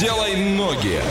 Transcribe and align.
Делай 0.00 0.36
ноги. 0.36 1.02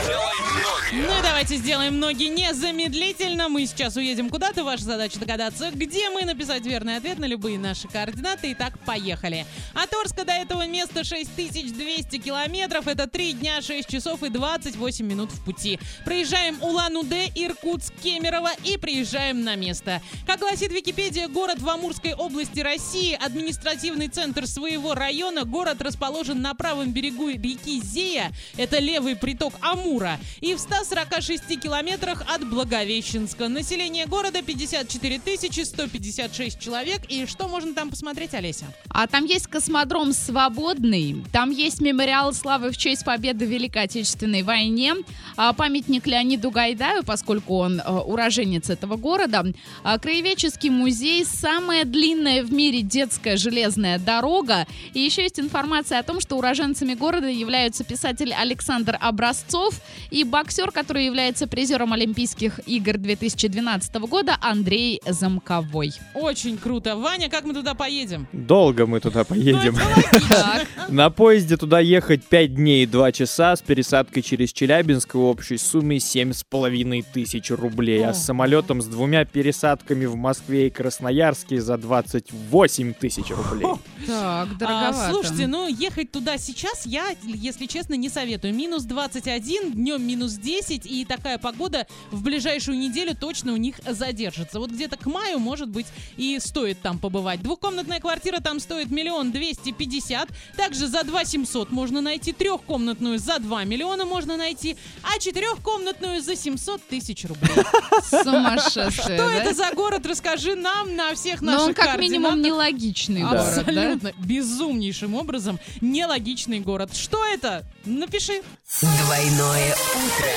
Ну 0.92 1.18
и 1.18 1.22
давайте 1.22 1.56
сделаем 1.56 1.98
ноги 1.98 2.24
незамедлительно. 2.28 3.48
Мы 3.48 3.66
сейчас 3.66 3.96
уедем 3.96 4.30
куда-то. 4.30 4.64
Ваша 4.64 4.84
задача 4.84 5.18
догадаться, 5.18 5.70
где 5.72 6.10
мы 6.10 6.22
написать 6.22 6.64
верный 6.64 6.96
ответ 6.96 7.18
на 7.18 7.26
любые 7.26 7.58
наши 7.58 7.88
координаты. 7.88 8.52
Итак, 8.52 8.78
поехали. 8.86 9.46
От 9.74 9.92
Орска 9.92 10.24
до 10.24 10.32
этого 10.32 10.66
места 10.66 11.04
6200 11.04 12.18
километров. 12.18 12.86
Это 12.86 13.06
3 13.06 13.32
дня, 13.34 13.60
6 13.60 13.88
часов 13.88 14.22
и 14.22 14.28
28 14.28 15.04
минут 15.04 15.30
в 15.32 15.44
пути. 15.44 15.78
Проезжаем 16.04 16.62
Улан-Удэ, 16.62 17.32
Иркутск, 17.34 17.92
Кемерово 18.02 18.50
и 18.64 18.76
приезжаем 18.76 19.42
на 19.42 19.56
место. 19.56 20.00
Как 20.26 20.38
гласит 20.38 20.72
Википедия, 20.72 21.28
город 21.28 21.58
в 21.60 21.68
Амурской 21.68 22.14
области 22.14 22.60
России, 22.60 23.18
административный 23.20 24.08
центр 24.08 24.46
своего 24.46 24.94
района. 24.94 25.44
Город 25.44 25.82
расположен 25.82 26.40
на 26.40 26.54
правом 26.54 26.92
берегу 26.92 27.28
реки 27.28 27.80
Зея. 27.82 28.32
Это 28.56 28.78
левый 28.78 29.16
приток 29.16 29.54
Амура. 29.60 30.18
И 30.46 30.54
в 30.54 30.60
146 30.60 31.58
километрах 31.60 32.22
от 32.32 32.48
Благовещенска. 32.48 33.48
Население 33.48 34.06
города 34.06 34.42
54 34.42 35.20
156 35.64 36.60
человек. 36.60 37.00
И 37.08 37.26
что 37.26 37.48
можно 37.48 37.74
там 37.74 37.90
посмотреть, 37.90 38.32
Олеся? 38.32 38.66
А 38.88 39.08
там 39.08 39.24
есть 39.24 39.48
космодром 39.48 40.12
свободный, 40.12 41.24
там 41.32 41.50
есть 41.50 41.80
мемориал 41.80 42.32
славы 42.32 42.70
в 42.70 42.76
честь 42.76 43.04
победы 43.04 43.44
в 43.44 43.48
Великой 43.48 43.82
Отечественной 43.82 44.42
войне, 44.44 44.94
а, 45.36 45.52
памятник 45.52 46.06
Леониду 46.06 46.52
Гайдаю, 46.52 47.02
поскольку 47.02 47.56
он 47.56 47.82
а, 47.84 48.02
уроженец 48.02 48.70
этого 48.70 48.94
города, 48.94 49.44
а, 49.82 49.98
краеведческий 49.98 50.70
музей, 50.70 51.24
самая 51.24 51.84
длинная 51.84 52.44
в 52.44 52.52
мире 52.52 52.82
детская 52.82 53.36
железная 53.36 53.98
дорога. 53.98 54.68
И 54.94 55.00
еще 55.00 55.24
есть 55.24 55.40
информация 55.40 55.98
о 55.98 56.04
том, 56.04 56.20
что 56.20 56.36
уроженцами 56.36 56.94
города 56.94 57.26
являются 57.26 57.82
писатель 57.82 58.32
Александр 58.32 58.96
Образцов 59.00 59.80
и 60.12 60.22
боксер, 60.36 60.70
который 60.70 61.06
является 61.06 61.46
призером 61.46 61.94
Олимпийских 61.94 62.60
игр 62.68 62.98
2012 62.98 63.94
года, 63.94 64.36
Андрей 64.42 65.00
Замковой. 65.06 65.92
Очень 66.12 66.58
круто. 66.58 66.94
Ваня, 66.94 67.30
как 67.30 67.44
мы 67.44 67.54
туда 67.54 67.72
поедем? 67.72 68.26
Долго 68.32 68.86
мы 68.86 69.00
туда 69.00 69.24
поедем. 69.24 69.76
Ну, 69.76 70.20
Так. 70.28 70.66
На 70.90 71.08
поезде 71.08 71.56
туда 71.56 71.80
ехать 71.80 72.22
5 72.22 72.54
дней 72.54 72.82
и 72.82 72.86
2 72.86 73.12
часа 73.12 73.56
с 73.56 73.62
пересадкой 73.62 74.22
через 74.22 74.52
Челябинск 74.52 75.14
в 75.14 75.20
общей 75.20 75.56
сумме 75.56 75.96
7,5 75.96 77.04
тысяч 77.14 77.50
рублей. 77.50 78.04
А 78.04 78.12
с 78.12 78.22
самолетом 78.22 78.82
с 78.82 78.86
двумя 78.86 79.24
пересадками 79.24 80.04
в 80.04 80.16
Москве 80.16 80.66
и 80.66 80.70
Красноярске 80.70 81.62
за 81.62 81.78
28 81.78 82.92
тысяч 82.92 83.30
рублей. 83.30 83.66
Так, 84.06 84.10
А, 84.10 84.46
дороговато. 84.58 85.10
слушайте, 85.12 85.46
ну 85.46 85.66
ехать 85.66 86.12
туда 86.12 86.36
сейчас 86.36 86.84
я, 86.84 87.06
если 87.22 87.64
честно, 87.64 87.94
не 87.94 88.10
советую. 88.10 88.54
Минус 88.54 88.84
21, 88.84 89.72
днем 89.72 90.06
минус 90.06 90.25
10, 90.34 90.86
и 90.86 91.04
такая 91.04 91.38
погода 91.38 91.86
в 92.10 92.22
ближайшую 92.22 92.78
неделю 92.78 93.14
точно 93.14 93.52
у 93.52 93.56
них 93.56 93.76
задержится. 93.86 94.58
Вот 94.58 94.70
где-то 94.70 94.96
к 94.96 95.06
маю, 95.06 95.38
может 95.38 95.68
быть, 95.68 95.86
и 96.16 96.38
стоит 96.38 96.80
там 96.80 96.98
побывать. 96.98 97.42
Двухкомнатная 97.42 98.00
квартира 98.00 98.40
там 98.40 98.60
стоит 98.60 98.90
миллион 98.90 99.32
двести 99.32 99.72
пятьдесят. 99.72 100.28
Также 100.56 100.86
за 100.86 101.02
2 101.04 101.24
700 101.24 101.70
можно 101.70 102.00
найти. 102.00 102.32
Трехкомнатную 102.32 103.18
за 103.18 103.38
2 103.38 103.64
миллиона 103.64 104.04
можно 104.04 104.36
найти. 104.36 104.76
А 105.02 105.18
четырехкомнатную 105.18 106.20
за 106.22 106.36
700 106.36 106.82
тысяч 106.82 107.24
рублей. 107.24 107.54
Сумасшедшая, 108.10 108.90
Что 108.90 109.16
да? 109.16 109.34
это 109.34 109.54
за 109.54 109.70
город? 109.72 110.06
Расскажи 110.06 110.54
нам 110.54 110.94
на 110.96 111.14
всех 111.14 111.40
Но 111.42 111.52
наших 111.52 111.68
он 111.68 111.74
как 111.74 111.98
минимум 111.98 112.40
нелогичный 112.40 113.22
город, 113.22 113.34
да? 113.36 113.60
Абсолютно 113.60 114.12
безумнейшим 114.18 115.14
образом 115.14 115.58
нелогичный 115.80 116.60
город. 116.60 116.94
Что 116.94 117.24
это? 117.24 117.64
Напиши. 117.84 118.42
Двойное 118.80 119.74
утро. 120.06 120.30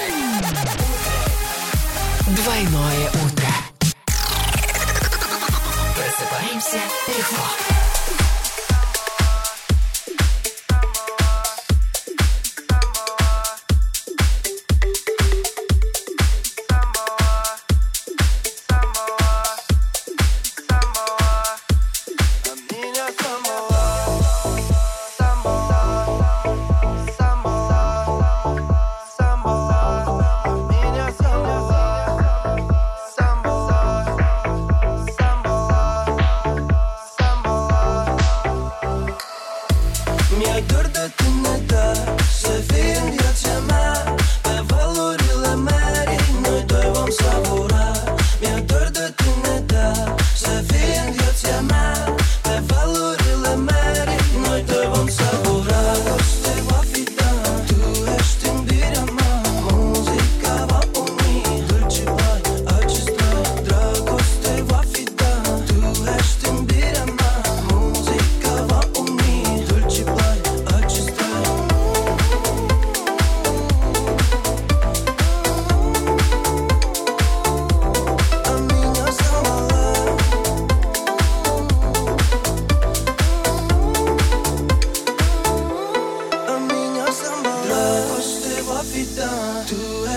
Двойное 2.27 3.09
утро. 3.09 3.49
Просыпаемся 5.95 6.81
легко. 7.07 7.78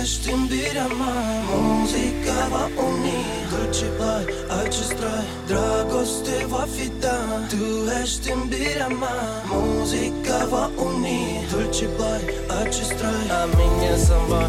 Ești 0.03 0.29
iubirea 0.31 0.87
mea 1.01 1.21
Muzica 1.51 2.39
va 2.53 2.65
uni. 2.87 3.21
Dulce 3.51 3.87
bai, 3.99 4.25
acest 4.63 4.93
trai 5.01 5.27
Dragoste 5.49 6.37
va 6.53 6.65
fi 6.75 6.87
ta 7.03 7.17
Tu 7.51 7.65
ești 8.03 8.29
iubirea 8.29 8.89
mea 9.03 9.21
Muzica 9.51 10.39
va 10.53 10.65
uni. 10.87 11.21
Dulce 11.51 11.87
bai, 11.99 12.23
acest 12.63 12.93
trai 12.99 13.25
A 13.41 13.43
minha 13.57 13.97
samba 14.07 14.43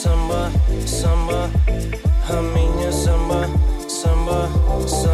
Samba, 0.00 0.42
samba. 0.98 1.40
A 2.36 2.38
minha 2.54 2.90
samba 3.02 3.40
Samba, 4.00 4.40
samba 5.00 5.13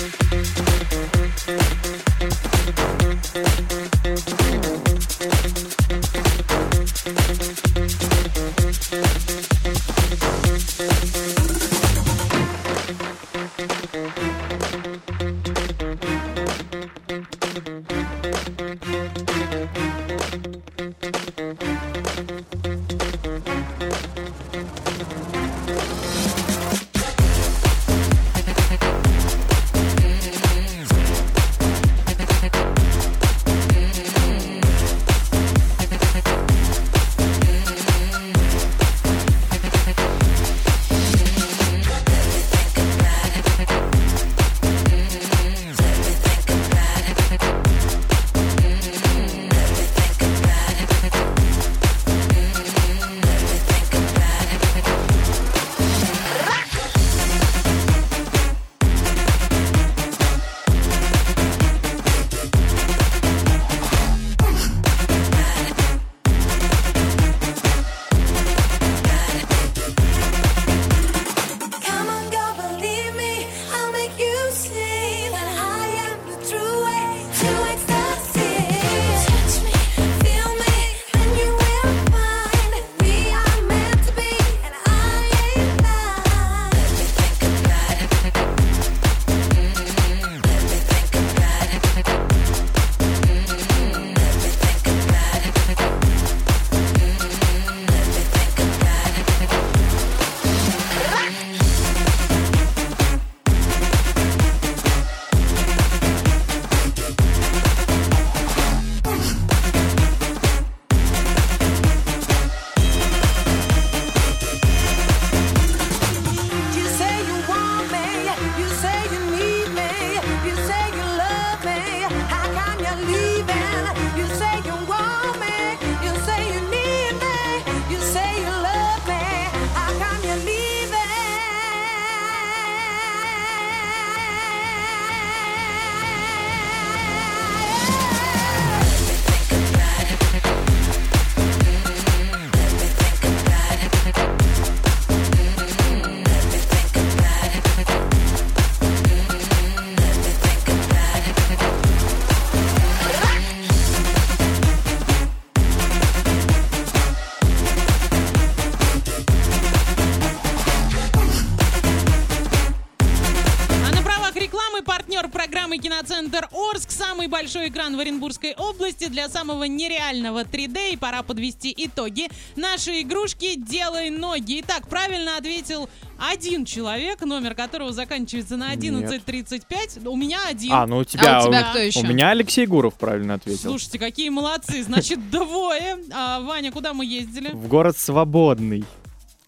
программы 165.71 165.77
«Киноцентр 165.77 166.49
Орск» 166.51 166.91
самый 166.91 167.27
большой 167.27 167.69
экран 167.69 167.95
в 167.95 167.99
Оренбургской 167.99 168.53
области 168.55 169.07
для 169.07 169.29
самого 169.29 169.63
нереального 169.63 170.43
3D. 170.43 170.93
И 170.93 170.97
пора 170.97 171.23
подвести 171.23 171.73
итоги. 171.77 172.27
Наши 172.55 173.01
игрушки 173.01 173.55
«Делай 173.55 174.09
ноги». 174.09 174.61
Итак, 174.61 174.87
правильно 174.87 175.37
ответил 175.37 175.89
один 176.19 176.65
человек, 176.65 177.21
номер 177.21 177.55
которого 177.55 177.93
заканчивается 177.93 178.57
на 178.57 178.71
1135. 178.71 180.05
У 180.05 180.15
меня 180.15 180.39
один. 180.47 180.73
А, 180.73 180.85
ну 180.85 180.97
у 180.97 181.03
тебя... 181.03 181.37
А 181.37 181.43
у 181.43 181.47
тебя 181.47 181.69
кто 181.69 181.79
еще? 181.79 181.99
У 181.99 182.03
меня 182.03 182.29
Алексей 182.29 182.65
Гуров 182.65 182.95
правильно 182.95 183.35
ответил. 183.35 183.69
Слушайте, 183.69 183.97
какие 183.97 184.29
молодцы. 184.29 184.83
Значит, 184.83 185.29
двое. 185.31 185.97
А, 186.11 186.41
Ваня, 186.41 186.71
куда 186.71 186.93
мы 186.93 187.05
ездили? 187.05 187.49
В 187.53 187.67
город 187.67 187.97
Свободный. 187.97 188.83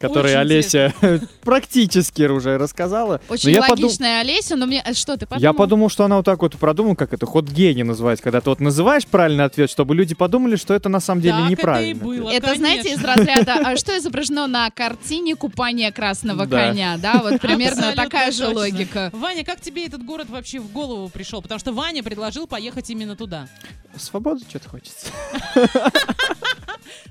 Который 0.03 0.31
Очень 0.31 0.39
Олеся 0.41 0.93
практически 1.43 2.23
уже 2.23 2.57
рассказала. 2.57 3.21
Очень 3.29 3.57
логичная 3.57 4.19
Олеся, 4.19 4.57
но 4.57 4.65
мне... 4.65 4.83
э, 4.85 4.93
Что, 4.93 5.15
ты 5.15 5.25
подумал? 5.25 5.41
Я 5.41 5.53
подумал, 5.53 5.89
что 5.89 6.03
она 6.03 6.17
вот 6.17 6.25
так 6.25 6.41
вот 6.41 6.57
продумала, 6.57 6.95
как 6.95 7.13
это 7.13 7.25
ход 7.25 7.45
гений 7.49 7.83
называется, 7.83 8.21
когда 8.21 8.41
ты 8.41 8.49
вот 8.49 8.59
называешь 8.59 9.07
правильный 9.07 9.45
ответ, 9.45 9.69
чтобы 9.69 9.95
люди 9.95 10.13
подумали, 10.13 10.57
что 10.57 10.73
это 10.73 10.89
на 10.89 10.99
самом 10.99 11.21
деле 11.21 11.37
Так 11.37 11.49
неправильно. 11.51 11.91
это 11.95 11.99
и 11.99 12.19
было, 12.19 12.29
Это, 12.29 12.55
знаете, 12.55 12.93
из 12.93 13.01
разряда, 13.01 13.61
а 13.63 13.77
что 13.77 13.97
изображено 13.97 14.47
на 14.47 14.69
картине 14.71 15.35
«Купание 15.37 15.91
красного 15.93 16.45
коня», 16.45 16.97
да? 16.97 17.21
Вот 17.23 17.39
примерно 17.39 17.93
такая 17.95 18.31
же 18.33 18.47
логика. 18.49 19.09
Ваня, 19.13 19.45
как 19.45 19.61
тебе 19.61 19.85
этот 19.85 20.03
город 20.03 20.27
вообще 20.29 20.59
в 20.59 20.69
голову 20.71 21.07
пришел? 21.07 21.41
Потому 21.41 21.59
что 21.59 21.71
Ваня 21.71 22.03
предложил 22.03 22.45
поехать 22.45 22.89
именно 22.89 23.15
туда. 23.15 23.47
Свободы 23.95 24.43
что-то 24.49 24.67
хочется. 24.67 25.07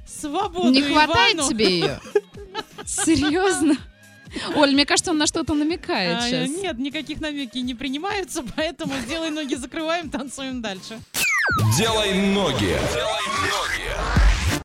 Свободу 0.06 0.70
Не 0.70 0.82
хватает 0.82 1.40
тебе 1.48 1.80
ее? 1.80 2.00
Серьезно? 2.86 3.76
Оль, 4.54 4.72
мне 4.72 4.86
кажется, 4.86 5.10
он 5.10 5.18
на 5.18 5.26
что-то 5.26 5.54
намекает 5.54 6.18
А, 6.18 6.22
сейчас. 6.22 6.48
Нет, 6.48 6.78
никаких 6.78 7.20
намеки 7.20 7.58
не 7.58 7.74
принимаются, 7.74 8.42
поэтому 8.56 8.94
сделай 9.06 9.30
ноги 9.30 9.54
закрываем, 9.54 10.08
танцуем 10.08 10.62
дальше. 10.62 10.98
Делай 11.76 12.14
ноги. 12.14 12.78
Делай 12.94 13.26
ноги. 13.50 13.91